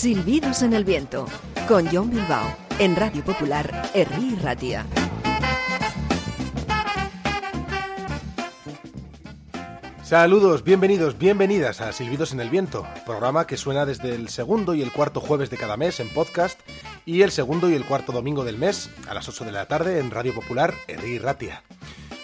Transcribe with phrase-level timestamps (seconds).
[0.00, 1.26] Silbidos en el viento,
[1.68, 4.86] con John Bilbao, en Radio Popular, Herri Ratia.
[10.02, 14.80] Saludos, bienvenidos, bienvenidas a Silbidos en el Viento, programa que suena desde el segundo y
[14.80, 16.58] el cuarto jueves de cada mes en podcast
[17.04, 19.98] y el segundo y el cuarto domingo del mes a las 8 de la tarde
[19.98, 21.62] en Radio Popular Herri Ratia.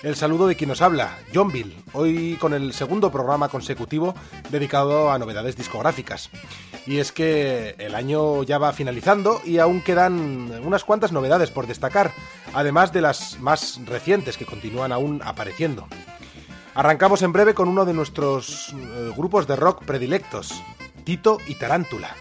[0.03, 4.15] El saludo de quien nos habla, John Bill, hoy con el segundo programa consecutivo
[4.51, 6.31] dedicado a novedades discográficas.
[6.87, 11.67] Y es que el año ya va finalizando y aún quedan unas cuantas novedades por
[11.67, 12.13] destacar,
[12.53, 15.89] además de las más recientes que continúan aún apareciendo.
[16.75, 20.63] Arrancamos en breve con uno de nuestros eh, grupos de rock predilectos,
[21.05, 22.15] Tito y Tarántula.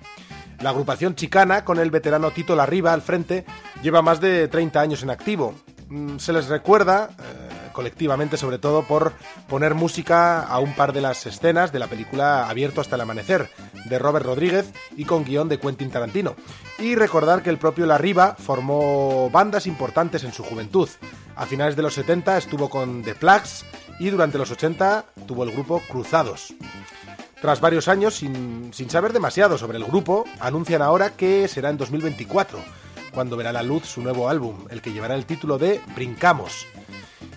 [0.62, 3.46] La agrupación chicana, con el veterano Tito Larriba al frente,
[3.84, 5.54] lleva más de 30 años en activo.
[5.90, 7.45] Mm, se les recuerda, eh,
[7.76, 9.14] colectivamente sobre todo, por
[9.48, 13.52] poner música a un par de las escenas de la película Abierto hasta el amanecer,
[13.86, 16.36] de Robert Rodríguez y con guion de Quentin Tarantino.
[16.80, 20.90] Y recordar que el propio Larriba formó bandas importantes en su juventud.
[21.36, 23.66] A finales de los 70 estuvo con The Plagues,
[24.00, 26.54] y durante los 80 tuvo el grupo Cruzados.
[27.42, 32.60] Tras varios años sin, saber demasiado sobre el grupo, anuncian ahora que será en 2024,
[33.14, 36.66] cuando verá la luz su nuevo álbum, el que llevará el título de Brincamos.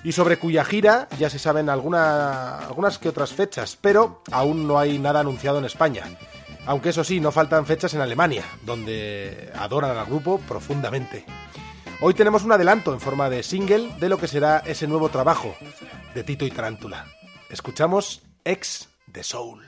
[0.05, 4.99] Y sobre cuya gira ya se saben algunas que otras fechas, pero aún no hay
[4.99, 6.05] nada anunciado en España.
[6.67, 11.25] Aunque eso sí, no faltan fechas en Alemania, donde adoran al grupo profundamente.
[12.01, 15.57] Hoy tenemos un adelanto en forma de single de lo que será ese nuevo trabajo
[16.15, 17.07] de Tito y Tarántula.
[17.51, 19.65] Escuchamos Ex de Soul.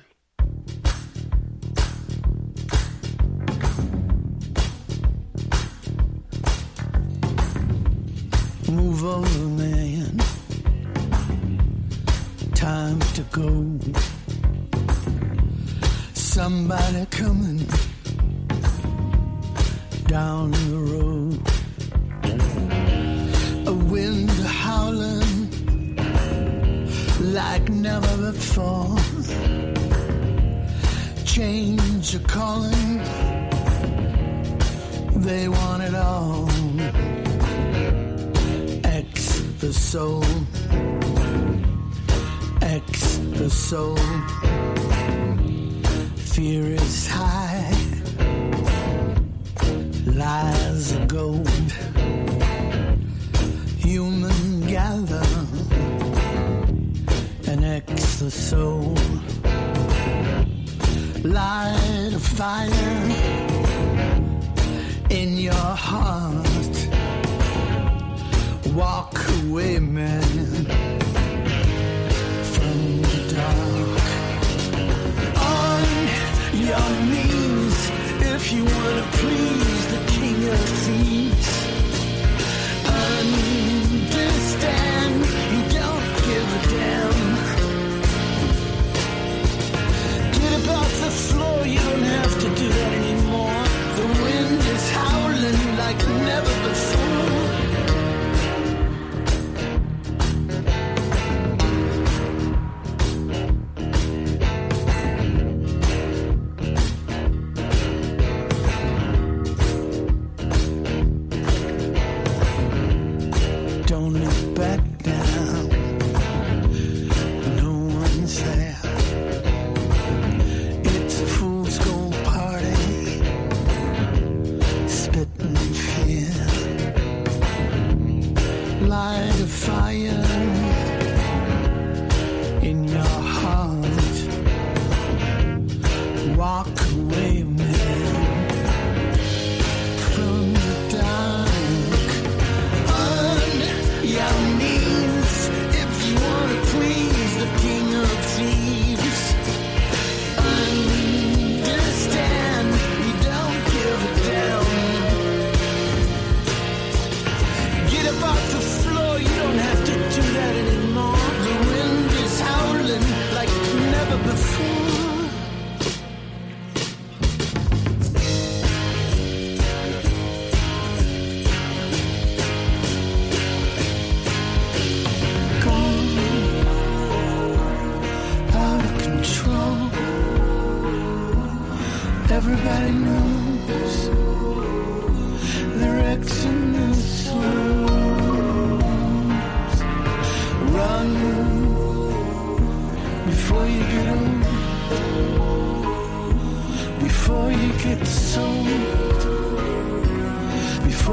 [8.69, 9.80] Move.
[12.61, 13.49] Time to go.
[16.13, 17.67] Somebody coming
[20.05, 21.41] down the road.
[23.67, 25.51] A wind howling
[27.33, 28.97] like never before.
[31.25, 32.99] Change are calling,
[35.23, 36.51] they want it all.
[38.85, 40.25] X the soul,
[42.71, 43.97] X the soul.
[46.17, 47.75] Fear is high,
[50.07, 51.71] lies are gold
[53.79, 55.27] human gather
[57.49, 58.95] and X the soul.
[61.25, 63.03] Light a fire
[65.11, 66.77] in your heart.
[68.75, 70.67] Walk away, man,
[78.43, 81.49] if you wanna please the King of Thieves.
[84.07, 85.15] Understand,
[85.53, 87.19] you don't give a damn.
[90.37, 93.10] Get about the floor, you don't have to do that anymore.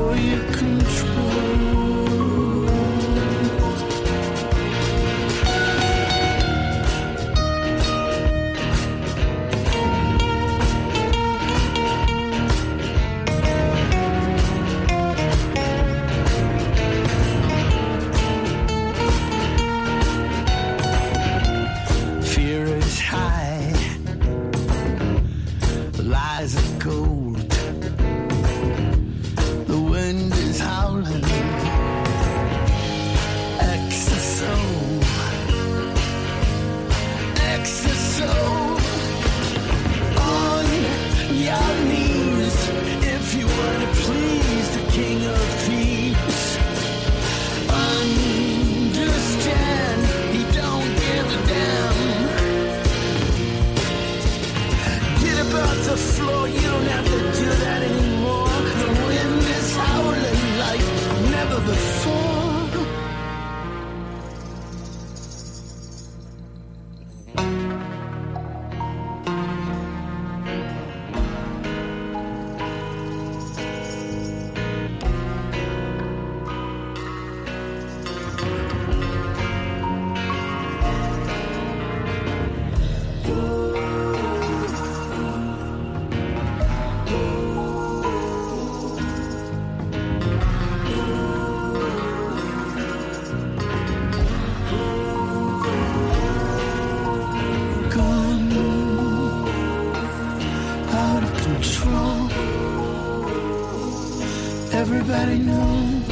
[0.08, 1.67] all you control.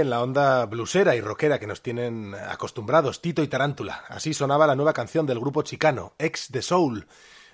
[0.00, 4.04] en la onda blusera y rockera que nos tienen acostumbrados Tito y Tarántula.
[4.08, 7.06] Así sonaba la nueva canción del grupo chicano, Ex de Soul.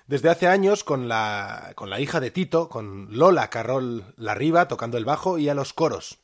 [0.07, 4.97] Desde hace años con la, con la hija de Tito, con Lola Carrol Larriba tocando
[4.97, 6.19] el bajo y a los coros.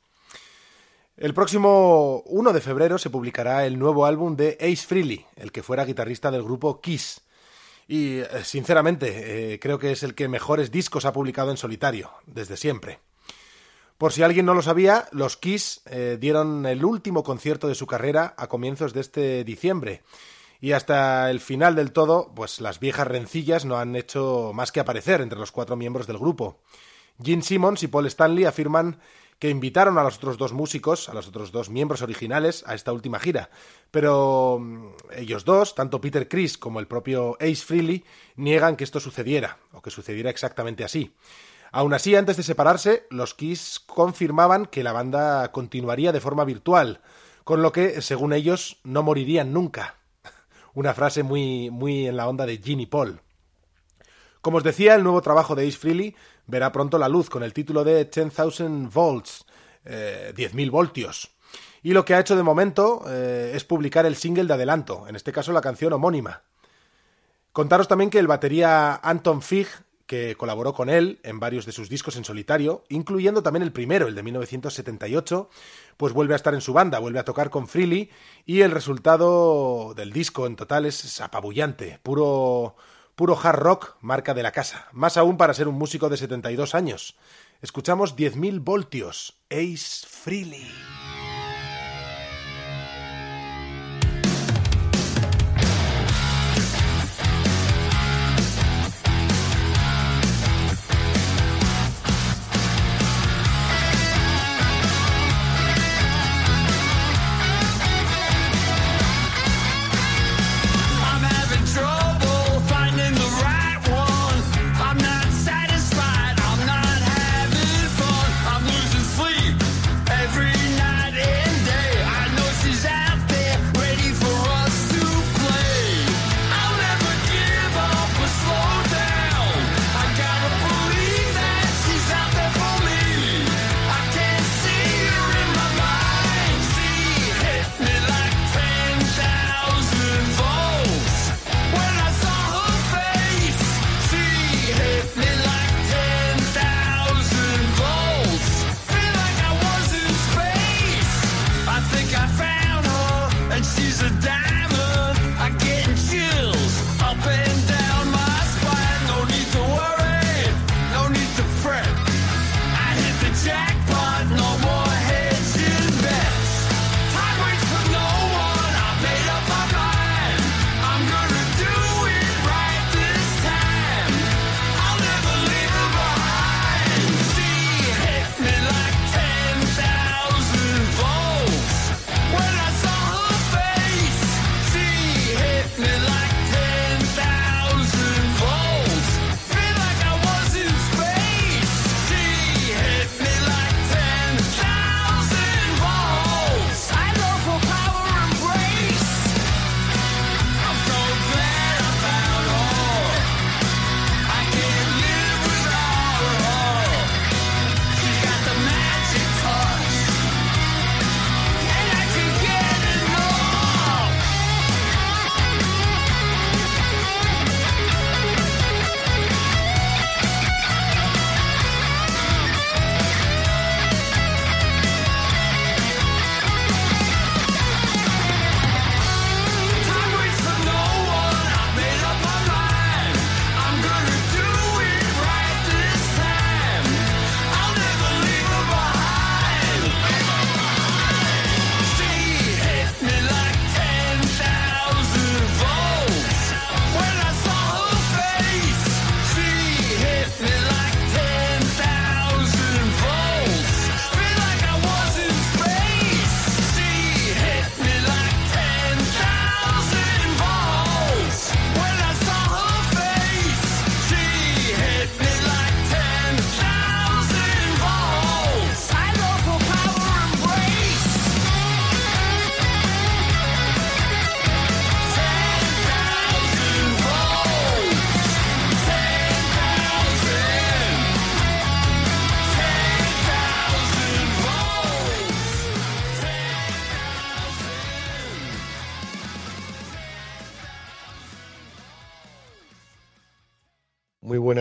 [1.18, 5.62] El próximo 1 de febrero se publicará el nuevo álbum de Ace Frehley, el que
[5.62, 7.22] fuera guitarrista del grupo Kiss.
[7.88, 12.10] Y, eh, sinceramente, eh, creo que es el que mejores discos ha publicado en solitario,
[12.26, 13.00] desde siempre.
[14.04, 17.88] Por si alguien no lo sabía, los Kiss eh, dieron el último concierto de su
[17.88, 20.02] carrera a comienzos de este diciembre.
[20.60, 24.82] Y hasta el final del todo, pues las viejas rencillas no han hecho más que
[24.82, 26.60] aparecer entre los cuatro miembros del grupo.
[27.24, 29.00] Gene Simmons y Paul Stanley afirman
[29.40, 32.92] que invitaron a los otros dos músicos, a los otros dos miembros originales, a esta
[32.92, 33.52] última gira.
[33.90, 38.04] Pero mm, ellos dos, tanto Peter Criss como el propio Ace Frehley,
[38.36, 41.14] niegan que esto sucediera, o que sucediera exactamente así.
[41.75, 47.02] Aún así, antes de separarse, los Kiss confirmaban que la banda continuaría de forma virtual,
[47.44, 49.95] con lo que, según ellos, no morirían nunca.
[50.76, 53.21] Una frase muy, muy en la onda de Gene y Paul.
[54.40, 57.54] Como os decía, el nuevo trabajo de Ace Frehley verá pronto la luz con el
[57.54, 59.44] título de 10,000 volts,
[59.83, 61.31] eh, 10.000 voltios.
[61.81, 65.16] Y lo que ha hecho de momento eh, es publicar el single de adelanto, en
[65.16, 66.44] este caso la canción homónima.
[67.52, 69.68] Contaros también que el batería Anton Fig,
[70.06, 74.07] que colaboró con él en varios de sus discos en solitario, incluyendo también el primero,
[74.07, 75.50] el de 1978,
[75.98, 78.10] pues vuelve a estar en su banda, vuelve a tocar con Freely
[78.45, 82.76] y el resultado del disco en total es apabullante, puro
[83.16, 86.76] puro hard rock, marca de la casa, más aún para ser un músico de 72
[86.76, 87.16] años.
[87.62, 91.13] Escuchamos 10.000 voltios, Ace Freely.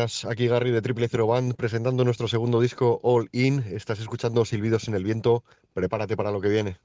[0.03, 0.25] buenas.
[0.25, 3.65] Aquí Gary de Triple Zero Band presentando nuestro segundo disco All In.
[3.71, 5.45] Estás escuchando Silbidos en el Viento.
[5.75, 6.77] Prepárate para lo que viene.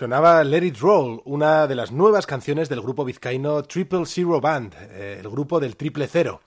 [0.00, 4.74] Sonaba Let It Roll, una de las nuevas canciones del grupo vizcaíno Triple Zero Band,
[4.74, 6.40] eh, el grupo del Triple Cero,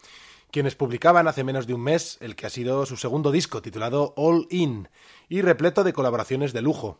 [0.50, 4.16] quienes publicaban hace menos de un mes el que ha sido su segundo disco, titulado
[4.18, 4.90] All In,
[5.30, 6.98] y repleto de colaboraciones de lujo.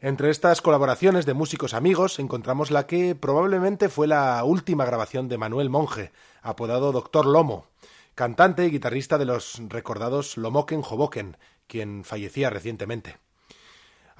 [0.00, 5.38] Entre estas colaboraciones de músicos amigos encontramos la que probablemente fue la última grabación de
[5.38, 7.66] Manuel Monge, apodado Doctor Lomo,
[8.14, 13.16] cantante y guitarrista de los recordados Lomoken Hoboken, quien fallecía recientemente.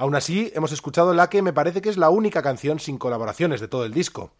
[0.00, 3.60] Aún así, hemos escuchado la que me parece que es la única canción sin colaboraciones
[3.60, 4.30] de todo el disco.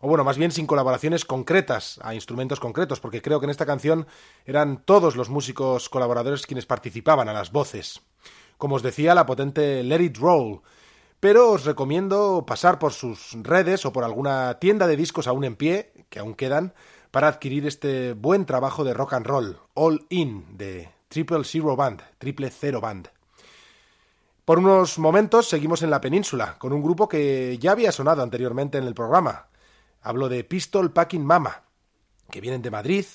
[0.00, 3.66] O bueno, más bien sin colaboraciones concretas a instrumentos concretos, porque creo que en esta
[3.66, 4.08] canción
[4.46, 8.00] eran todos los músicos colaboradores quienes participaban a las voces.
[8.58, 10.62] Como os decía, la potente Let It Roll.
[11.20, 15.54] Pero os recomiendo pasar por sus redes o por alguna tienda de discos aún en
[15.54, 16.74] pie, que aún quedan,
[17.12, 22.02] para adquirir este buen trabajo de rock and roll, All In, de Triple Zero Band,
[22.18, 23.15] Triple Zero Band.
[24.46, 28.78] Por unos momentos seguimos en la península, con un grupo que ya había sonado anteriormente
[28.78, 29.48] en el programa.
[30.00, 31.64] Hablo de Pistol Packing Mama,
[32.30, 33.06] que vienen de Madrid,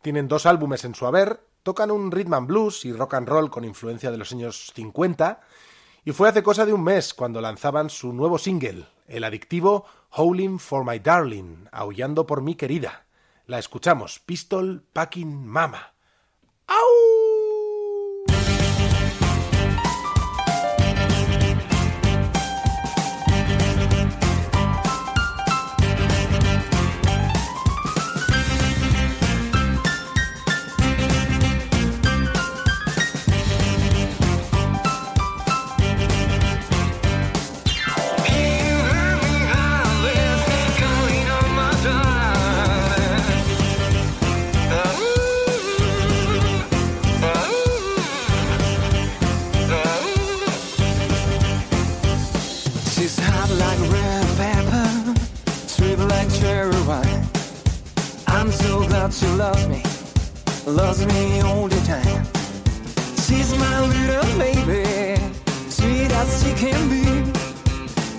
[0.00, 3.50] tienen dos álbumes en su haber, tocan un rhythm and blues y rock and roll
[3.50, 5.40] con influencia de los años 50,
[6.04, 10.60] y fue hace cosa de un mes cuando lanzaban su nuevo single, el adictivo Howling
[10.60, 13.06] for My Darling, aullando por mi querida.
[13.46, 15.94] La escuchamos, Pistol Packing Mama.
[16.68, 17.15] ¡Au!
[59.06, 59.82] Glad she loves me,
[60.66, 62.24] loves me all the time.
[63.24, 65.20] She's my little baby,
[65.68, 67.06] sweet as she can be.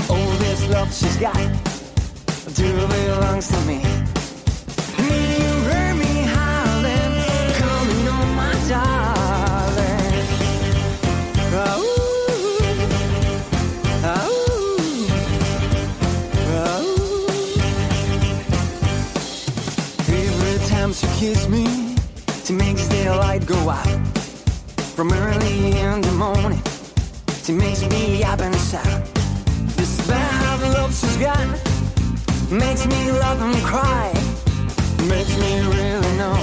[0.10, 1.36] All this love she's got,
[2.54, 3.82] do belongs to me.
[4.97, 9.07] You heard me howling, calling on my darling.
[20.88, 21.65] Time she kisses me,
[22.45, 24.08] she makes the light go out.
[24.95, 26.62] From early in the morning,
[27.43, 29.04] she makes me up and shout.
[29.76, 31.45] This bad love she's got
[32.50, 34.13] makes me laugh and cry.
[35.10, 36.39] Makes me really know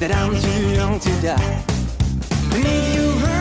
[0.00, 1.64] that I'm too young to die.
[2.52, 3.39] And you heard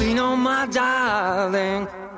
[0.00, 2.09] calling on my darling.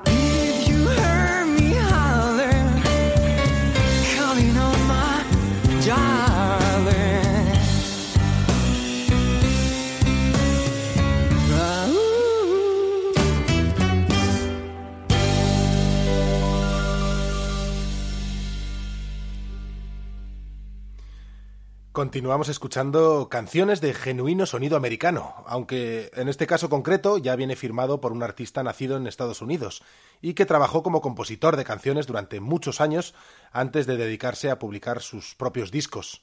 [21.93, 28.01] Continuamos escuchando canciones de genuino sonido americano, aunque en este caso concreto ya viene firmado
[28.01, 29.83] por un artista nacido en Estados Unidos
[30.23, 33.13] y que trabajó como compositor de canciones durante muchos años
[33.53, 36.23] antes de dedicarse a publicar sus propios discos.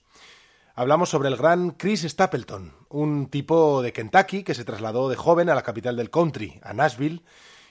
[0.74, 5.52] Hablamos sobre el gran Chris Stapleton, un tipo de Kentucky que se trasladó de joven
[5.52, 7.22] a la capital del country, a Nashville,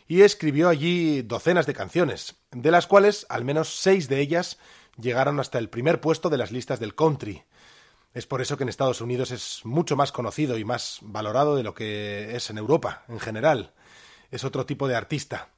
[0.06, 4.56] y escribió allí docenas de canciones, de las cuales al menos seis de ellas
[4.96, 7.42] llegaron hasta el primer puesto de las listas del country.
[8.18, 11.62] Es por eso que en Estados Unidos es mucho más conocido y más valorado de
[11.62, 13.74] lo que es en Europa en general.
[14.32, 15.50] Es otro tipo de artista.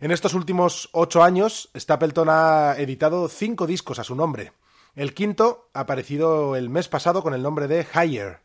[0.00, 4.54] En estos últimos ocho años, Stapleton ha editado cinco discos a su nombre.
[4.96, 8.40] El quinto aparecido el mes pasado con el nombre de Higher.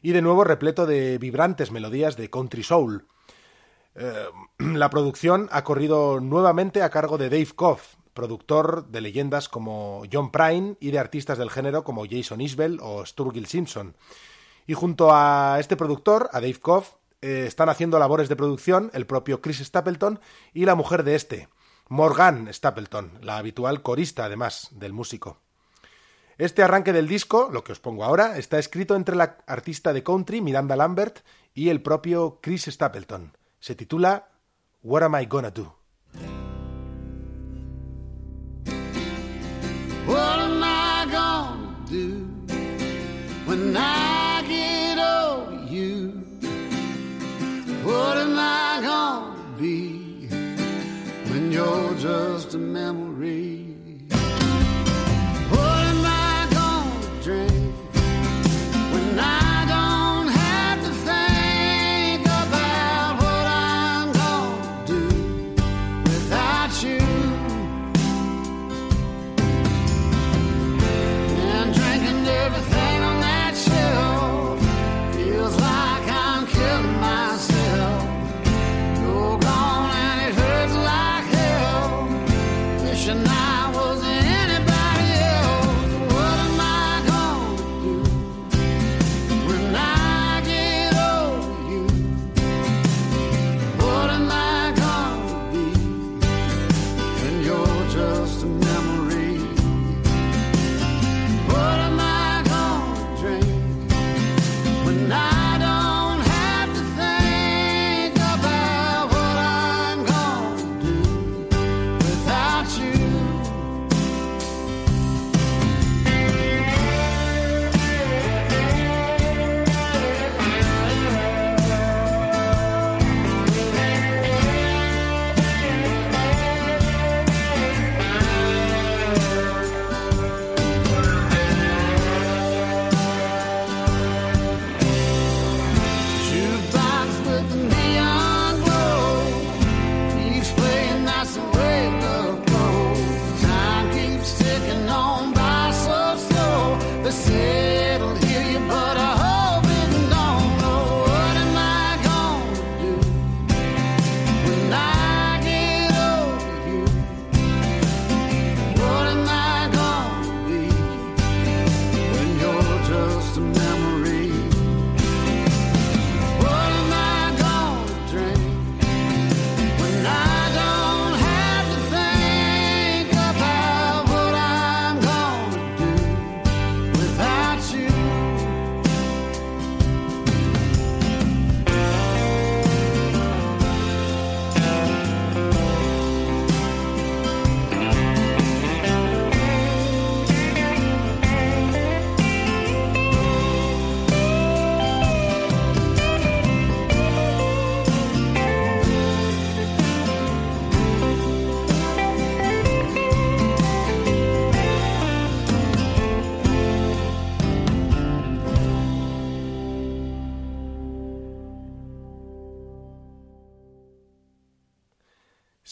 [0.00, 3.04] y de nuevo repleto de vibrantes melodías de country soul.
[3.94, 4.24] Eh,
[4.58, 10.32] la producción ha corrido nuevamente a cargo de Dave Koff, productor de leyendas como John
[10.32, 13.94] Prine y de artistas del género como Jason Isbell o Sturgill Simpson.
[14.66, 19.06] Y junto a este productor, a Dave Koff, eh, están haciendo labores de producción el
[19.06, 20.18] propio Chris Stapleton
[20.52, 21.48] y la mujer de este,
[21.88, 25.38] Morgan Stapleton, la habitual corista además del músico.
[26.38, 30.02] Este arranque del disco, lo que os pongo ahora, está escrito entre la artista de
[30.02, 31.20] country Miranda Lambert
[31.54, 33.36] y el propio Chris Stapleton.
[33.60, 34.28] Se titula
[34.82, 35.85] What Am I Gonna Do?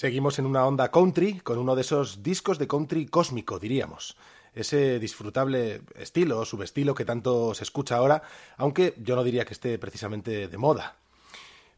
[0.05, 4.19] Seguimos en una onda country con uno de esos discos de country cósmico, diríamos.
[4.55, 8.23] Ese disfrutable estilo, subestilo que tanto se escucha ahora,
[8.59, 10.97] aunque yo no diría que esté precisamente de moda.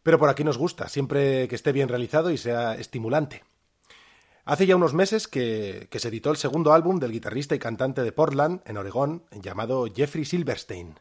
[0.03, 3.45] Pero por aquí nos gusta, siempre que esté bien realizado y sea estimulante.
[4.45, 8.03] Hace ya unos meses que, que se editó el segundo álbum del guitarrista y cantante
[8.03, 10.99] de Portland, en Oregón, llamado Jeffrey Silverstein,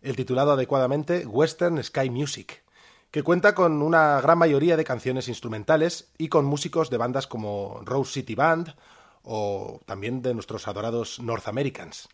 [0.00, 2.62] el titulado adecuadamente Western Sky Music
[3.10, 7.80] que cuenta con una gran mayoría de canciones instrumentales y con músicos de bandas como
[7.84, 8.74] Rose City Band
[9.22, 12.08] o también de nuestros adorados North Americans.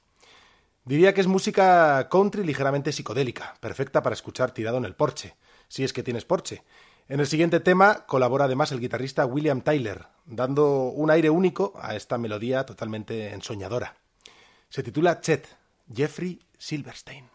[0.84, 5.34] Diría que es música country ligeramente psicodélica, perfecta para escuchar tirado en el porche,
[5.68, 6.62] si es que tienes porche.
[7.08, 11.96] En el siguiente tema colabora además el guitarrista William Tyler, dando un aire único a
[11.96, 13.96] esta melodía totalmente ensoñadora.
[14.68, 15.46] Se titula Chet,
[15.92, 17.28] Jeffrey Silverstein.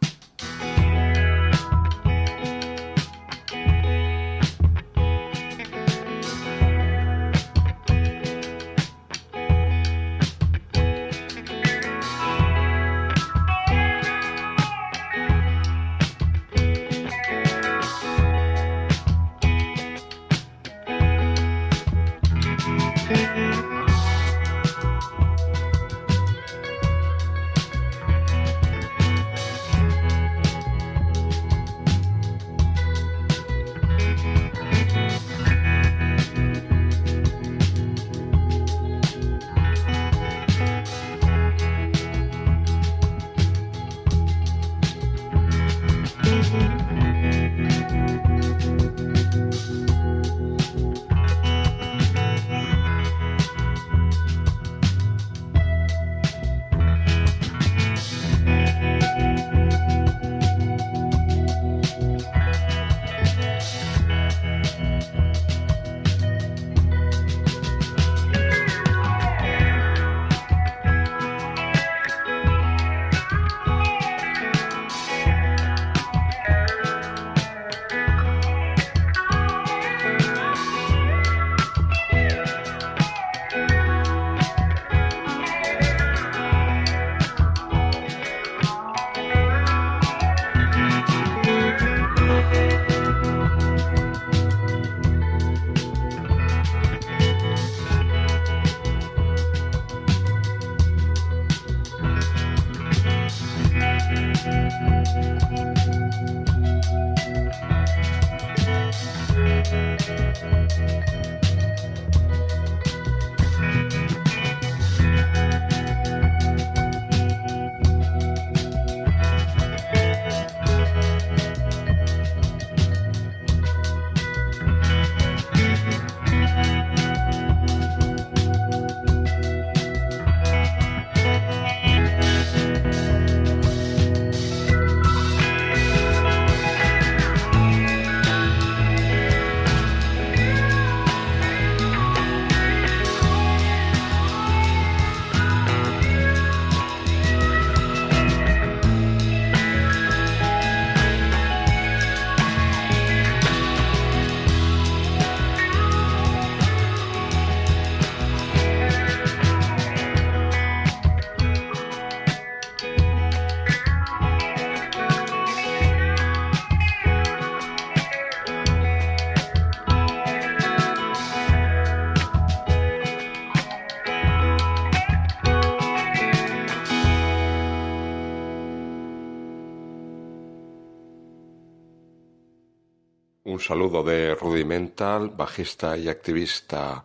[183.70, 187.04] saludo de Rudimental, bajista y activista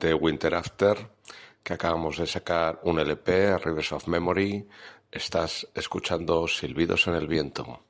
[0.00, 0.96] de Winter After,
[1.62, 4.66] que acabamos de sacar un LP, Rivers of Memory.
[5.12, 7.82] Estás escuchando Silbidos en el Viento.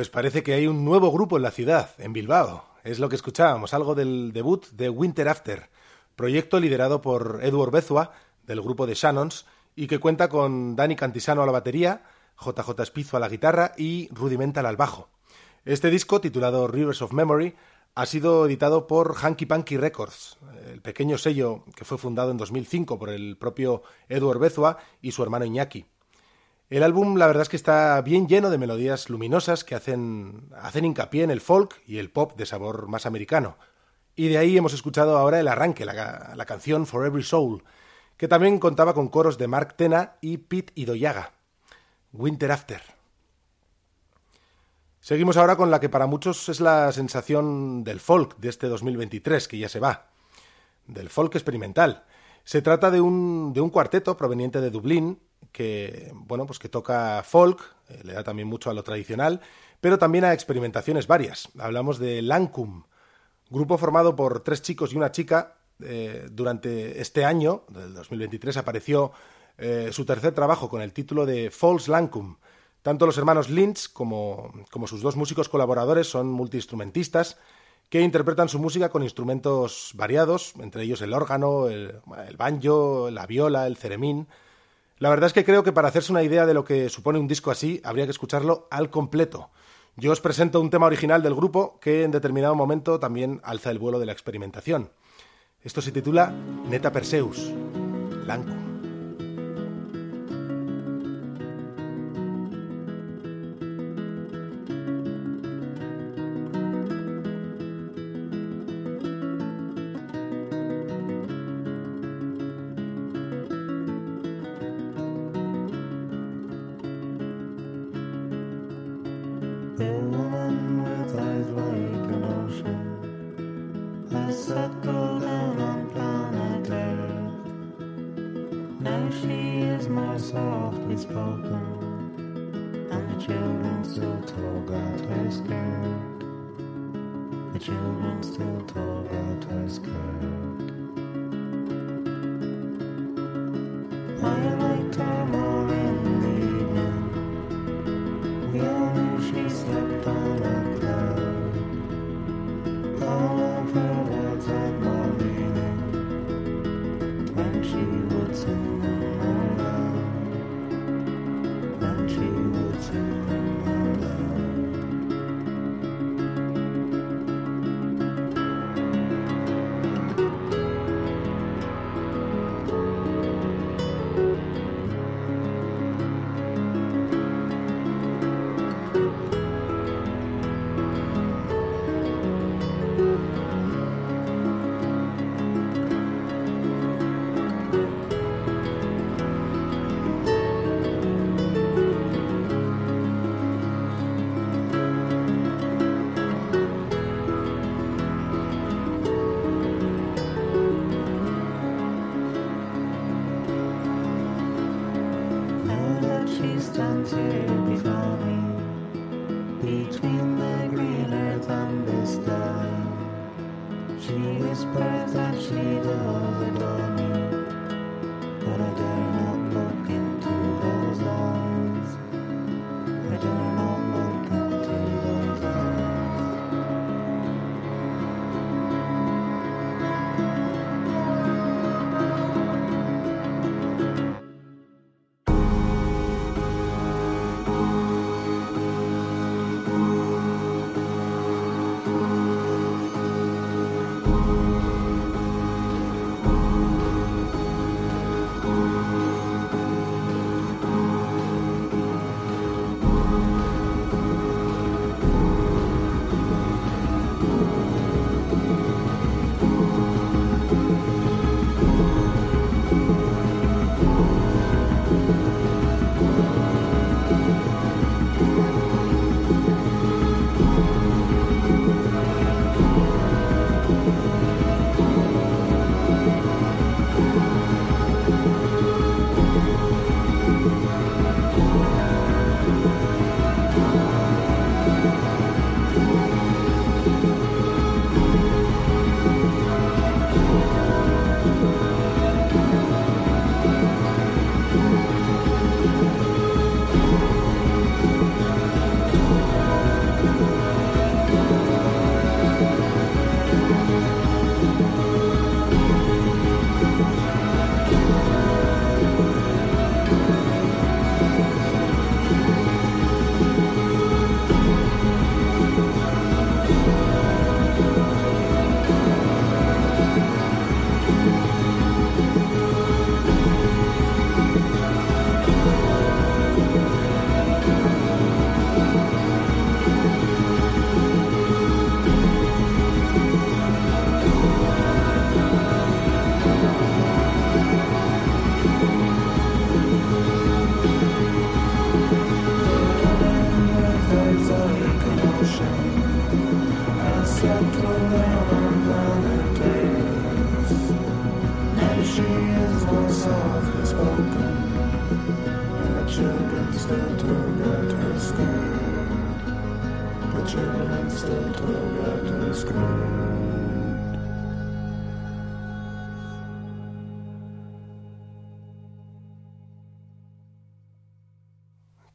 [0.00, 2.64] Pues parece que hay un nuevo grupo en la ciudad, en Bilbao.
[2.84, 5.68] Es lo que escuchábamos, algo del debut de Winter After,
[6.16, 8.14] proyecto liderado por Edward Bezua,
[8.46, 9.44] del grupo de Shannons,
[9.76, 12.04] y que cuenta con Dani Cantisano a la batería,
[12.40, 15.10] JJ Spizo a la guitarra y Rudimental al bajo.
[15.66, 17.54] Este disco, titulado Rivers of Memory,
[17.94, 22.98] ha sido editado por Hanky Panky Records, el pequeño sello que fue fundado en 2005
[22.98, 25.84] por el propio Edward Bezua y su hermano Iñaki.
[26.70, 30.84] El álbum, la verdad es que está bien lleno de melodías luminosas que hacen, hacen
[30.84, 33.56] hincapié en el folk y el pop de sabor más americano.
[34.14, 37.64] Y de ahí hemos escuchado ahora el arranque, la, la canción For Every Soul,
[38.16, 41.32] que también contaba con coros de Mark Tena y Pete Idoyaga.
[42.12, 42.82] Winter After.
[45.00, 49.48] Seguimos ahora con la que para muchos es la sensación del folk de este 2023,
[49.48, 50.10] que ya se va.
[50.86, 52.04] Del folk experimental.
[52.44, 55.18] Se trata de un, de un cuarteto proveniente de Dublín
[55.52, 59.40] que, bueno, pues que toca folk, eh, le da también mucho a lo tradicional,
[59.80, 61.48] pero también a experimentaciones varias.
[61.58, 62.84] Hablamos de Lancum,
[63.48, 65.56] grupo formado por tres chicos y una chica.
[65.82, 69.12] Eh, durante este año, del 2023, apareció
[69.56, 72.36] eh, su tercer trabajo con el título de False Lancum.
[72.82, 77.38] Tanto los hermanos Lynch como, como sus dos músicos colaboradores son multiinstrumentistas
[77.90, 83.26] que interpretan su música con instrumentos variados, entre ellos el órgano, el, el banjo, la
[83.26, 84.28] viola, el ceremín.
[85.00, 87.26] La verdad es que creo que para hacerse una idea de lo que supone un
[87.26, 89.50] disco así, habría que escucharlo al completo.
[89.96, 93.78] Yo os presento un tema original del grupo que en determinado momento también alza el
[93.78, 94.92] vuelo de la experimentación.
[95.62, 96.34] Esto se titula
[96.68, 97.50] Neta Perseus,
[98.24, 98.69] Blanco.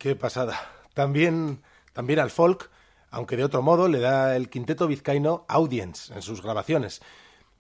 [0.06, 0.70] Qué pasada.
[0.94, 2.70] También, también al folk,
[3.10, 7.02] aunque de otro modo, le da el quinteto vizcaíno Audience en sus grabaciones.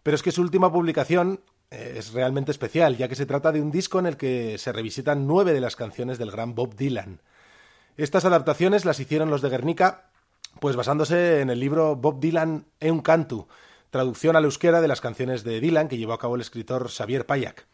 [0.04, 1.42] Pero es que su última publicación
[1.72, 4.72] eh, es realmente especial, ya que se trata de un disco en el que se
[4.72, 7.20] revisitan nueve de las canciones del gran Bob Dylan.
[7.98, 10.12] Estas adaptaciones las hicieron los de Guernica,
[10.60, 13.48] pues basándose en el libro Bob Dylan e un cantu,
[13.90, 17.26] traducción al euskera de las canciones de Dylan que llevó a cabo el escritor Xavier
[17.26, 17.66] Payak.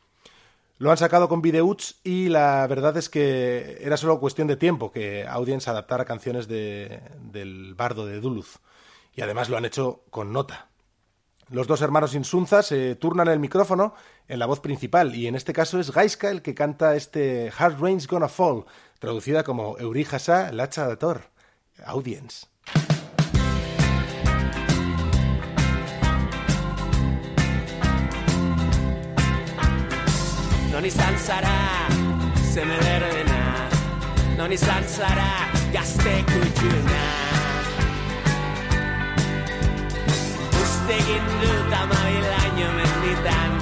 [0.81, 4.91] Lo han sacado con videouts y la verdad es que era solo cuestión de tiempo
[4.91, 8.55] que Audience adaptara canciones de- del bardo de Duluth.
[9.13, 10.69] Y además lo han hecho con nota.
[11.51, 13.93] Los dos hermanos Insunza se turnan el micrófono
[14.27, 17.79] en la voz principal y en este caso es Gaiska el que canta este Hard
[17.79, 18.65] Rain's Gonna Fall,
[18.97, 21.21] traducida como Euri Hasa Lacha Dator.
[21.85, 22.47] Audience.
[30.81, 31.87] Non izan zara,
[32.53, 33.41] zeme berdena.
[34.37, 37.03] Non izan zara, gazte kutxuna.
[40.63, 43.53] Uste egin dut amabilaino menditan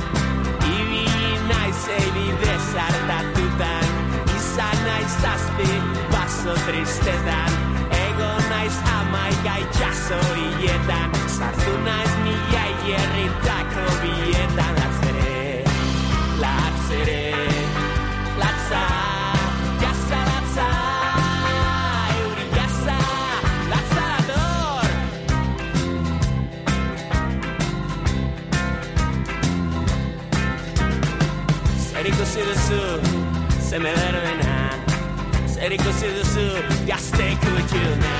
[0.64, 3.92] Ibili naiz eibide zartatutan
[4.40, 5.70] Izan naiz zazpi,
[6.16, 7.62] baso tristetan.
[8.00, 14.79] Ego naiz amaika itxaso hiletan Sartu naiz mila hierritako bietan
[32.30, 35.48] così da su, se me vero e na.
[35.48, 36.40] Steady così da su,
[36.86, 38.20] yeah, stay with you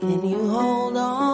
[0.00, 1.25] Can you hold on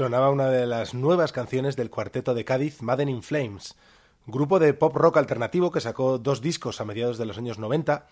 [0.00, 3.76] Sonaba una de las nuevas canciones del cuarteto de Cádiz Madden in Flames,
[4.24, 8.06] grupo de pop rock alternativo que sacó dos discos a mediados de los años 90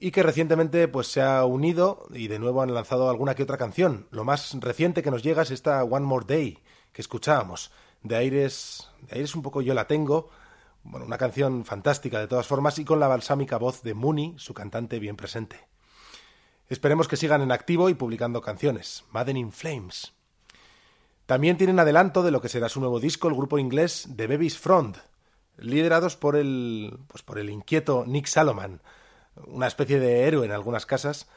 [0.00, 3.58] y que recientemente pues se ha unido y de nuevo han lanzado alguna que otra
[3.58, 4.08] canción.
[4.10, 6.58] Lo más reciente que nos llega es esta One More Day
[6.92, 7.70] que escuchábamos,
[8.02, 10.30] de aires, de aires un poco yo la tengo,
[10.82, 14.52] bueno, una canción fantástica de todas formas y con la balsámica voz de Mooney, su
[14.52, 15.60] cantante bien presente.
[16.68, 19.04] Esperemos que sigan en activo y publicando canciones.
[19.12, 20.13] Madden in Flames.
[21.26, 24.58] También tienen adelanto de lo que será su nuevo disco el grupo inglés The Baby's
[24.58, 24.98] Front,
[25.56, 28.82] liderados por el, pues por el inquieto Nick Salomon,
[29.46, 31.28] una especie de héroe en algunas casas,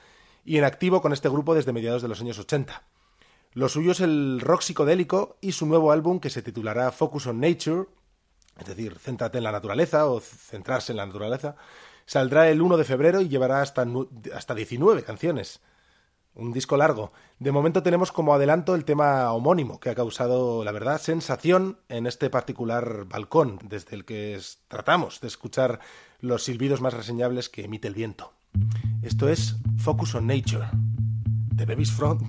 [0.44, 2.84] y en activo con este grupo desde mediados de los años 80.
[3.54, 7.40] Lo suyo es el rock psicodélico y su nuevo álbum que se titulará Focus on
[7.40, 7.88] Nature,
[8.60, 11.56] es decir, céntrate en la naturaleza o centrarse en la naturaleza,
[12.06, 13.86] saldrá el 1 de febrero y llevará hasta,
[14.34, 15.62] hasta 19 canciones.
[16.38, 17.12] Un disco largo.
[17.40, 22.06] De momento tenemos como adelanto el tema homónimo, que ha causado, la verdad, sensación en
[22.06, 25.80] este particular balcón, desde el que tratamos de escuchar
[26.20, 28.34] los silbidos más reseñables que emite el viento.
[29.02, 30.68] Esto es Focus on Nature,
[31.56, 32.22] de Baby's Front.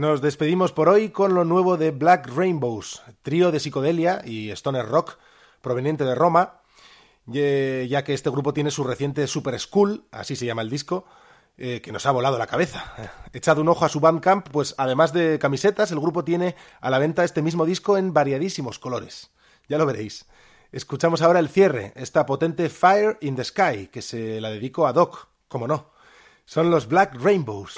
[0.00, 4.86] Nos despedimos por hoy con lo nuevo de Black Rainbows, trío de psicodelia y stoner
[4.86, 5.18] rock
[5.60, 6.62] proveniente de Roma,
[7.26, 11.04] ya que este grupo tiene su reciente Super School, así se llama el disco,
[11.58, 12.94] eh, que nos ha volado la cabeza.
[13.34, 16.98] Echad un ojo a su Bandcamp, pues además de camisetas, el grupo tiene a la
[16.98, 19.32] venta este mismo disco en variadísimos colores.
[19.68, 20.24] Ya lo veréis.
[20.72, 24.94] Escuchamos ahora el cierre, esta potente Fire in the Sky, que se la dedico a
[24.94, 25.90] Doc, como no.
[26.46, 27.76] Son los Black Rainbows.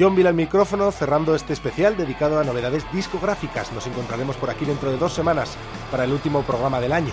[0.00, 3.70] John Vila al micrófono, cerrando este especial dedicado a novedades discográficas.
[3.72, 5.58] Nos encontraremos por aquí dentro de dos semanas
[5.90, 7.12] para el último programa del año.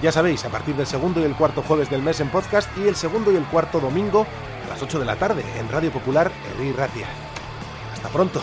[0.00, 2.86] Ya sabéis, a partir del segundo y el cuarto jueves del mes en podcast y
[2.86, 4.28] el segundo y el cuarto domingo
[4.64, 7.08] a las 8 de la tarde en Radio Popular Herri Ratia.
[7.92, 8.40] Hasta pronto.